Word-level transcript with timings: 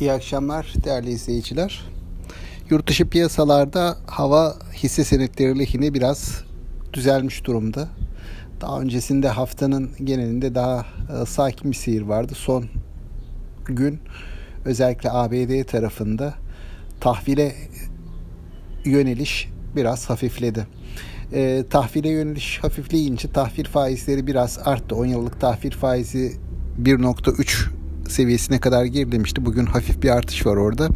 İyi 0.00 0.12
akşamlar 0.12 0.72
değerli 0.84 1.10
izleyiciler. 1.10 1.84
Yurt 2.70 2.86
dışı 2.86 3.08
piyasalarda 3.08 3.96
hava 4.06 4.56
hisse 4.74 5.04
senetleri 5.04 5.58
lehine 5.58 5.94
biraz 5.94 6.44
düzelmiş 6.92 7.44
durumda. 7.44 7.88
Daha 8.60 8.80
öncesinde 8.80 9.28
haftanın 9.28 9.90
genelinde 10.04 10.54
daha 10.54 10.86
e, 11.22 11.26
sakin 11.26 11.70
bir 11.70 11.76
seyir 11.76 12.02
vardı. 12.02 12.32
Son 12.36 12.64
gün 13.66 14.00
özellikle 14.64 15.10
ABD 15.10 15.64
tarafında 15.64 16.34
tahvile 17.00 17.54
yöneliş 18.84 19.48
biraz 19.76 20.10
hafifledi. 20.10 20.66
E, 21.32 21.64
tahvile 21.70 22.08
yöneliş 22.08 22.58
hafifleyince 22.62 23.32
tahvil 23.32 23.64
faizleri 23.64 24.26
biraz 24.26 24.58
arttı. 24.64 24.94
10 24.94 25.06
yıllık 25.06 25.40
tahvil 25.40 25.70
faizi 25.70 26.32
1.3 26.82 27.77
seviyesine 28.08 28.58
kadar 28.60 28.84
gerilemişti. 28.84 29.46
Bugün 29.46 29.66
hafif 29.66 30.02
bir 30.02 30.10
artış 30.10 30.46
var 30.46 30.56
orada. 30.56 30.88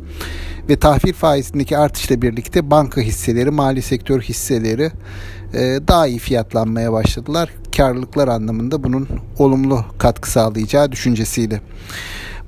Ve 0.69 0.77
tahvil 0.77 1.13
faizindeki 1.13 1.79
artışla 1.79 2.23
birlikte 2.23 2.71
banka 2.71 3.01
hisseleri, 3.01 3.51
mali 3.51 3.83
sektör 3.83 4.21
hisseleri 4.21 4.91
e, 5.55 5.79
daha 5.89 6.07
iyi 6.07 6.19
fiyatlanmaya 6.19 6.93
başladılar. 6.93 7.51
Karlılıklar 7.77 8.29
anlamında 8.29 8.85
bunun 8.85 9.09
olumlu 9.39 9.85
katkı 9.99 10.31
sağlayacağı 10.31 10.93
düşüncesiyle. 10.93 11.61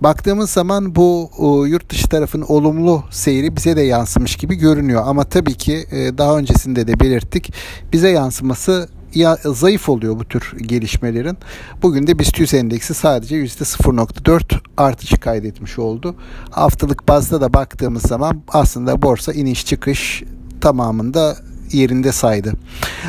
Baktığımız 0.01 0.51
zaman 0.51 0.95
bu 0.95 1.31
e, 1.39 1.69
yurt 1.69 1.91
dışı 1.91 2.09
tarafın 2.09 2.42
olumlu 2.42 3.05
seyri 3.11 3.56
bize 3.56 3.77
de 3.77 3.83
yansımış 3.83 4.37
gibi 4.37 4.55
görünüyor. 4.55 5.03
Ama 5.06 5.25
tabii 5.25 5.55
ki 5.55 5.87
e, 5.91 6.19
daha 6.19 6.39
öncesinde 6.39 6.87
de 6.87 7.01
belirttik. 7.01 7.53
Bize 7.92 8.09
yansıması 8.09 8.89
ya, 9.15 9.39
zayıf 9.45 9.89
oluyor 9.89 10.19
bu 10.19 10.25
tür 10.25 10.53
gelişmelerin. 10.59 11.39
Bugün 11.83 12.07
de 12.07 12.19
BIST 12.19 12.41
100 12.41 12.55
endeksi 12.55 12.95
sadece 12.95 13.37
%0.4 13.37 14.61
artışı 14.77 15.17
kaydetmiş 15.17 15.79
oldu. 15.79 16.17
Haftalık 16.51 17.09
bazda 17.09 17.41
da 17.41 17.55
baktığımız 17.55 18.03
zaman 18.03 18.43
aslında 18.49 19.03
borsa 19.03 19.33
iniş 19.33 19.67
çıkış 19.67 20.23
tamamında 20.61 21.37
yerinde 21.73 22.12
saydı. 22.12 22.53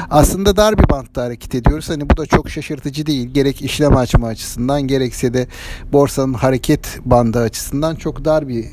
Aslında 0.09 0.57
dar 0.57 0.77
bir 0.77 0.89
bantta 0.89 1.23
hareket 1.23 1.55
ediyoruz. 1.55 1.89
Hani 1.89 2.09
bu 2.09 2.17
da 2.17 2.25
çok 2.25 2.49
şaşırtıcı 2.49 3.05
değil. 3.05 3.29
Gerek 3.33 3.61
işlem 3.61 3.97
açma 3.97 4.27
açısından 4.27 4.81
gerekse 4.81 5.33
de 5.33 5.47
borsanın 5.93 6.33
hareket 6.33 6.99
bandı 7.05 7.39
açısından 7.39 7.95
çok 7.95 8.25
dar 8.25 8.47
bir 8.47 8.65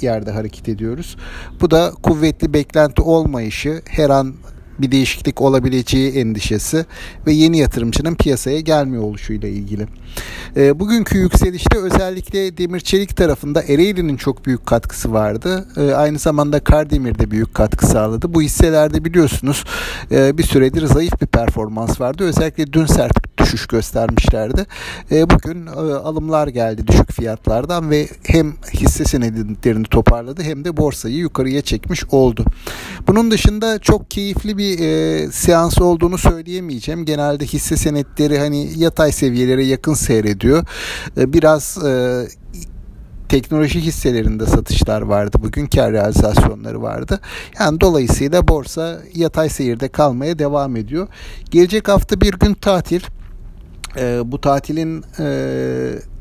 yerde 0.00 0.30
hareket 0.30 0.68
ediyoruz. 0.68 1.16
Bu 1.60 1.70
da 1.70 1.92
kuvvetli 2.02 2.54
beklenti 2.54 3.02
olmayışı, 3.02 3.82
her 3.88 4.10
an 4.10 4.34
bir 4.82 4.92
değişiklik 4.92 5.40
olabileceği 5.40 6.12
endişesi 6.12 6.86
ve 7.26 7.32
yeni 7.32 7.58
yatırımcının 7.58 8.14
piyasaya 8.14 8.60
gelmiyor 8.60 9.02
oluşuyla 9.02 9.48
ilgili. 9.48 9.86
E, 10.56 10.80
bugünkü 10.80 11.18
yükselişte 11.18 11.78
özellikle 11.78 12.58
demir 12.58 12.80
çelik 12.80 13.16
tarafında 13.16 13.62
Ereğli'nin 13.62 14.16
çok 14.16 14.46
büyük 14.46 14.66
katkısı 14.66 15.12
vardı. 15.12 15.68
E, 15.76 15.94
aynı 15.94 16.18
zamanda 16.18 16.60
Kardemir 16.60 17.18
de 17.18 17.30
büyük 17.30 17.54
katkı 17.54 17.86
sağladı. 17.86 18.34
Bu 18.34 18.42
hisselerde 18.42 19.04
biliyorsunuz 19.04 19.64
e, 20.10 20.38
bir 20.38 20.42
süredir 20.42 20.86
zayıf 20.86 21.20
bir 21.20 21.26
performans 21.26 22.00
vardı. 22.00 22.24
Özellikle 22.24 22.72
dün 22.72 22.86
sert 22.86 23.38
düşüş 23.38 23.66
göstermişlerdi. 23.66 24.66
E, 25.12 25.30
bugün 25.30 25.66
e, 25.66 25.70
alımlar 25.94 26.48
geldi 26.48 26.86
düşük 26.86 27.12
fiyatlardan 27.12 27.90
ve 27.90 28.08
hem 28.26 28.52
hisse 28.74 29.04
senedlerini 29.04 29.84
toparladı 29.84 30.42
hem 30.42 30.64
de 30.64 30.76
borsayı 30.76 31.16
yukarıya 31.16 31.62
çekmiş 31.62 32.04
oldu. 32.04 32.44
Bunun 33.06 33.30
dışında 33.30 33.78
çok 33.78 34.10
keyifli 34.10 34.58
bir 34.58 34.78
e, 34.78 35.26
seans 35.32 35.80
olduğunu 35.80 36.18
söyleyemeyeceğim. 36.18 37.04
Genelde 37.04 37.46
hisse 37.46 37.76
senetleri 37.76 38.38
hani 38.38 38.78
yatay 38.78 39.12
seviyelere 39.12 39.64
yakın 39.64 39.94
seyrediyor. 39.94 40.64
E, 41.16 41.32
biraz 41.32 41.84
e, 41.84 42.22
teknoloji 43.28 43.80
hisselerinde 43.80 44.46
satışlar 44.46 45.02
vardı. 45.02 45.38
Bugün 45.42 45.66
kar 45.66 45.92
realizasyonları 45.92 46.82
vardı. 46.82 47.20
Yani 47.60 47.80
dolayısıyla 47.80 48.48
borsa 48.48 49.00
yatay 49.14 49.48
seyirde 49.48 49.88
kalmaya 49.88 50.38
devam 50.38 50.76
ediyor. 50.76 51.08
Gelecek 51.50 51.88
hafta 51.88 52.20
bir 52.20 52.32
gün 52.32 52.54
tatil. 52.54 53.00
E, 53.96 54.20
bu 54.24 54.40
tatilin 54.40 55.04
e, 55.18 55.28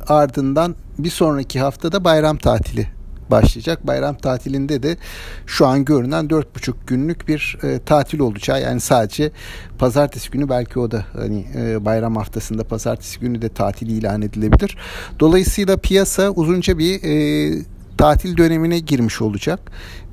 ardından 0.07 0.75
bir 0.97 1.09
sonraki 1.09 1.59
haftada 1.59 2.03
bayram 2.03 2.37
tatili 2.37 2.98
başlayacak. 3.31 3.87
Bayram 3.87 4.17
tatilinde 4.17 4.83
de 4.83 4.97
şu 5.45 5.67
an 5.67 5.85
görünen 5.85 6.25
4,5 6.25 6.73
günlük 6.87 7.27
bir 7.27 7.57
e, 7.63 7.79
tatil 7.79 8.19
olacağı. 8.19 8.61
Yani 8.61 8.79
sadece 8.79 9.31
pazartesi 9.77 10.31
günü 10.31 10.49
belki 10.49 10.79
o 10.79 10.91
da 10.91 11.05
hani 11.13 11.45
e, 11.55 11.85
bayram 11.85 12.15
haftasında 12.15 12.63
pazartesi 12.63 13.19
günü 13.19 13.41
de 13.41 13.49
tatil 13.49 13.87
ilan 13.87 14.21
edilebilir. 14.21 14.77
Dolayısıyla 15.19 15.77
piyasa 15.77 16.29
uzunca 16.29 16.77
bir 16.77 17.03
e, 17.03 17.63
tatil 17.97 18.37
dönemine 18.37 18.79
girmiş 18.79 19.21
olacak 19.21 19.59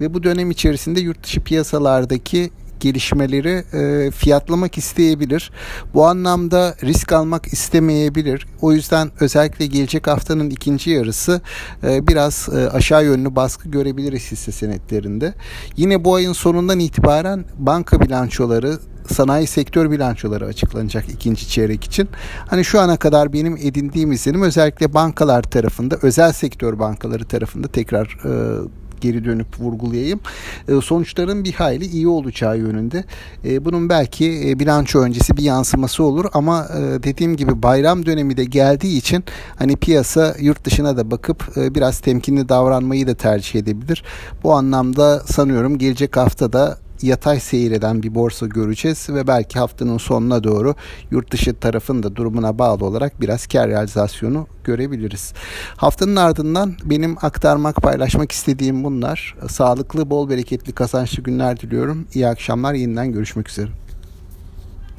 ve 0.00 0.14
bu 0.14 0.22
dönem 0.22 0.50
içerisinde 0.50 1.00
yurt 1.00 1.24
dışı 1.24 1.40
piyasalardaki 1.40 2.50
gelişmeleri 2.80 3.64
e, 3.72 4.10
fiyatlamak 4.10 4.78
isteyebilir. 4.78 5.50
Bu 5.94 6.06
anlamda 6.06 6.74
risk 6.82 7.12
almak 7.12 7.46
istemeyebilir. 7.46 8.46
O 8.60 8.72
yüzden 8.72 9.10
özellikle 9.20 9.66
gelecek 9.66 10.06
haftanın 10.06 10.50
ikinci 10.50 10.90
yarısı 10.90 11.40
e, 11.84 12.06
biraz 12.06 12.48
e, 12.54 12.70
aşağı 12.70 13.04
yönlü 13.04 13.36
baskı 13.36 13.68
görebiliriz 13.68 14.32
hisse 14.32 14.52
senetlerinde. 14.52 15.34
Yine 15.76 16.04
bu 16.04 16.14
ayın 16.14 16.32
sonundan 16.32 16.78
itibaren 16.78 17.44
banka 17.58 18.00
bilançoları 18.00 18.78
sanayi 19.12 19.46
sektör 19.46 19.90
bilançoları 19.90 20.46
açıklanacak 20.46 21.08
ikinci 21.08 21.48
çeyrek 21.48 21.84
için. 21.84 22.08
Hani 22.46 22.64
şu 22.64 22.80
ana 22.80 22.96
kadar 22.96 23.32
benim 23.32 23.56
edindiğim 23.56 24.12
izlenim 24.12 24.42
özellikle 24.42 24.94
bankalar 24.94 25.42
tarafında, 25.42 25.98
özel 26.02 26.32
sektör 26.32 26.78
bankaları 26.78 27.24
tarafında 27.24 27.68
tekrar 27.68 28.18
e, 28.24 28.60
geri 29.00 29.24
dönüp 29.24 29.60
vurgulayayım. 29.60 30.20
E, 30.68 30.80
sonuçların 30.80 31.44
bir 31.44 31.52
hayli 31.52 31.84
iyi 31.84 32.08
olacağı 32.08 32.58
yönünde. 32.58 33.04
E, 33.44 33.64
bunun 33.64 33.88
belki 33.88 34.50
e, 34.50 34.58
bilanço 34.58 35.00
öncesi 35.00 35.36
bir 35.36 35.42
yansıması 35.42 36.02
olur 36.04 36.24
ama 36.32 36.68
dediğim 37.02 37.36
gibi 37.36 37.62
bayram 37.62 38.06
dönemi 38.06 38.36
de 38.36 38.44
geldiği 38.44 38.98
için 38.98 39.24
hani 39.56 39.76
piyasa 39.76 40.34
yurt 40.40 40.64
dışına 40.64 40.96
da 40.96 41.10
bakıp 41.10 41.56
biraz 41.56 42.00
temkinli 42.00 42.48
davranmayı 42.48 43.06
da 43.06 43.14
tercih 43.14 43.60
edebilir. 43.60 44.04
Bu 44.44 44.52
anlamda 44.52 45.20
sanıyorum 45.20 45.78
gelecek 45.78 46.16
haftada 46.16 46.78
yatay 47.02 47.40
seyreden 47.40 48.02
bir 48.02 48.14
borsa 48.14 48.46
göreceğiz 48.46 49.08
ve 49.10 49.26
belki 49.26 49.58
haftanın 49.58 49.98
sonuna 49.98 50.44
doğru 50.44 50.74
yurt 51.10 51.32
dışı 51.32 51.54
tarafın 51.54 52.02
da 52.02 52.16
durumuna 52.16 52.58
bağlı 52.58 52.84
olarak 52.84 53.20
biraz 53.20 53.46
kar 53.46 53.68
realizasyonu 53.68 54.46
görebiliriz. 54.64 55.32
Haftanın 55.76 56.16
ardından 56.16 56.74
benim 56.84 57.16
aktarmak, 57.22 57.76
paylaşmak 57.76 58.32
istediğim 58.32 58.84
bunlar. 58.84 59.34
Sağlıklı, 59.48 60.10
bol 60.10 60.30
bereketli, 60.30 60.72
kazançlı 60.72 61.22
günler 61.22 61.60
diliyorum. 61.60 62.06
İyi 62.14 62.28
akşamlar, 62.28 62.74
yeniden 62.74 63.12
görüşmek 63.12 63.48
üzere. 63.48 63.85